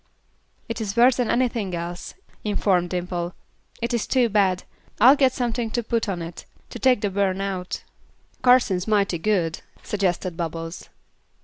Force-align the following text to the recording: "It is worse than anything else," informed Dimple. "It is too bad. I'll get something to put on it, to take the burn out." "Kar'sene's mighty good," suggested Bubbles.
"It 0.67 0.81
is 0.81 0.97
worse 0.97 1.17
than 1.17 1.29
anything 1.29 1.75
else," 1.75 2.15
informed 2.43 2.89
Dimple. 2.89 3.35
"It 3.83 3.93
is 3.93 4.07
too 4.07 4.29
bad. 4.29 4.63
I'll 4.99 5.15
get 5.15 5.31
something 5.31 5.69
to 5.77 5.83
put 5.83 6.09
on 6.09 6.23
it, 6.23 6.45
to 6.71 6.79
take 6.79 7.01
the 7.01 7.11
burn 7.11 7.39
out." 7.39 7.83
"Kar'sene's 8.41 8.87
mighty 8.87 9.19
good," 9.19 9.59
suggested 9.83 10.35
Bubbles. 10.35 10.89